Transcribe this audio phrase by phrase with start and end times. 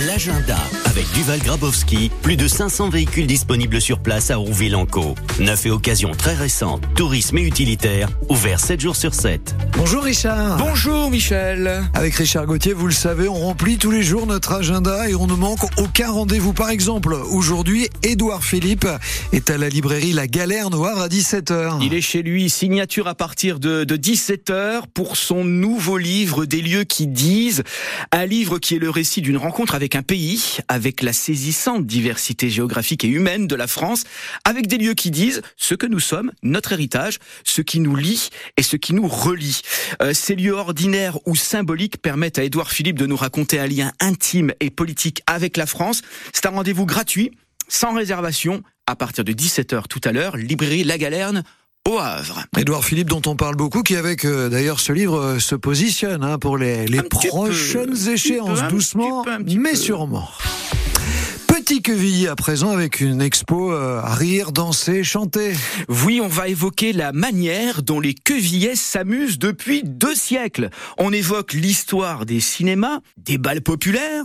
[0.00, 5.14] L'agenda avec Duval Grabowski, plus de 500 véhicules disponibles sur place à Rouville-en-Caux.
[5.38, 9.54] Neuf et occasions très récentes, tourisme et utilitaire, ouvert 7 jours sur 7.
[9.76, 10.56] Bonjour Richard.
[10.56, 11.84] Bonjour Michel.
[11.94, 15.28] Avec Richard Gauthier, vous le savez, on remplit tous les jours notre agenda et on
[15.28, 16.52] ne manque aucun rendez-vous.
[16.52, 18.88] Par exemple, aujourd'hui, Édouard Philippe
[19.32, 21.78] est à la librairie La Galère Noire à 17h.
[21.82, 26.62] Il est chez lui, signature à partir de, de 17h pour son nouveau livre Des
[26.62, 27.62] lieux qui disent,
[28.10, 32.48] un livre qui est le récit d'une rencontre avec un pays, avec la saisissante diversité
[32.48, 34.04] géographique et humaine de la France,
[34.44, 38.30] avec des lieux qui disent ce que nous sommes, notre héritage, ce qui nous lie
[38.56, 39.60] et ce qui nous relie.
[40.00, 43.92] Euh, ces lieux ordinaires ou symboliques permettent à Édouard Philippe de nous raconter un lien
[44.00, 46.02] intime et politique avec la France.
[46.32, 47.30] C'est un rendez-vous gratuit,
[47.68, 51.42] sans réservation, à partir de 17h tout à l'heure, librairie La Galerne
[51.88, 52.44] au Havre.
[52.58, 56.24] Édouard Philippe, dont on parle beaucoup, qui avec euh, d'ailleurs ce livre euh, se positionne
[56.24, 60.28] hein, pour les, prochaines peu, échéances, peu, doucement, peu, mais sûrement.
[61.46, 65.52] Petit Quevilly à présent avec une expo euh, à rire, danser, chanter.
[65.88, 70.70] Oui, on va évoquer la manière dont les quevillais s'amusent depuis deux siècles.
[70.98, 74.24] On évoque l'histoire des cinémas, des balles populaires,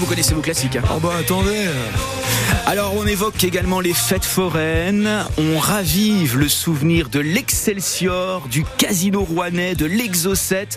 [0.00, 0.76] vous connaissez vos classiques.
[0.76, 0.82] hein.
[0.96, 1.66] Oh bah attendez.
[2.66, 5.08] Alors, on évoque également les fêtes foraines.
[5.36, 10.68] On ravive le souvenir de l'Excelsior, du Casino Rouennais, de l'Exocet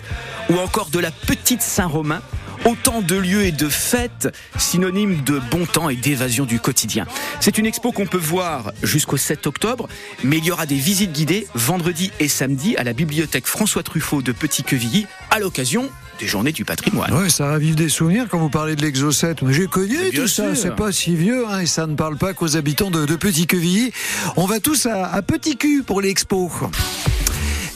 [0.50, 2.20] ou encore de la Petite Saint-Romain.
[2.66, 7.06] Autant de lieux et de fêtes synonymes de bon temps et d'évasion du quotidien.
[7.40, 9.86] C'est une expo qu'on peut voir jusqu'au 7 octobre,
[10.22, 14.22] mais il y aura des visites guidées vendredi et samedi à la bibliothèque François Truffaut
[14.22, 17.12] de Petit-Quevilly à l'occasion des Journées du patrimoine.
[17.12, 19.34] Ouais, ça ravive des souvenirs quand vous parlez de l'exocet.
[19.42, 22.34] Mais j'ai connu tout ça, c'est pas si vieux, hein, et ça ne parle pas
[22.34, 23.92] qu'aux habitants de, de Petit Quevilly.
[24.36, 26.50] On va tous à, à Petit Cul pour l'expo.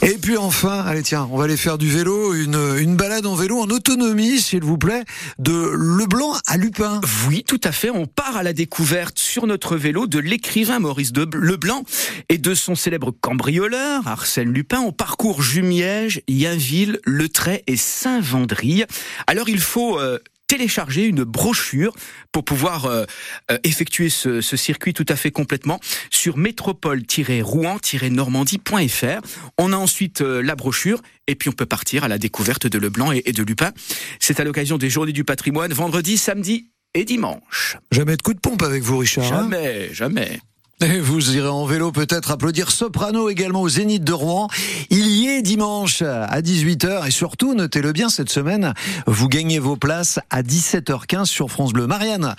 [0.01, 3.35] Et puis enfin, allez tiens, on va aller faire du vélo, une, une balade en
[3.35, 5.03] vélo en autonomie, s'il vous plaît,
[5.39, 7.01] de Leblanc à Lupin.
[7.27, 7.89] Oui, tout à fait.
[7.89, 11.83] On part à la découverte sur notre vélo de l'écrivain Maurice Leblanc
[12.29, 14.79] et de son célèbre cambrioleur Arsène Lupin.
[14.79, 18.85] On parcourt Jumièges, Yaville, Le Trait et Saint-Vendry.
[19.27, 20.17] Alors il faut euh,
[20.49, 21.93] télécharger une brochure
[22.31, 23.05] pour pouvoir euh,
[23.51, 25.79] euh, effectuer ce, ce circuit tout à fait complètement
[26.19, 29.21] sur métropole-rouen-normandie.fr.
[29.57, 32.77] On a ensuite euh, la brochure et puis on peut partir à la découverte de
[32.77, 33.71] Leblanc et, de Lupin.
[34.19, 37.77] C'est à l'occasion des Journées du patrimoine, vendredi, samedi et dimanche.
[37.91, 39.31] Jamais de coup de pompe avec vous, Richard.
[39.31, 39.43] hein?
[39.43, 40.41] Jamais, jamais.
[40.81, 44.47] Et vous irez en vélo peut-être applaudir Soprano également au Zénith de Rouen.
[44.89, 48.73] Il y est dimanche à 18h et surtout, notez-le bien cette semaine,
[49.05, 51.85] vous gagnez vos places à 17h15 sur France Bleu.
[51.85, 52.33] Marianne,